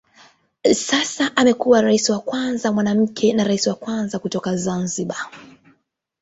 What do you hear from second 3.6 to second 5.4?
wa kwanza kutoka Zanzibar.